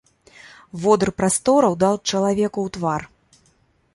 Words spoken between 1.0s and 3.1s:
прастораў даў чалавеку ў твар.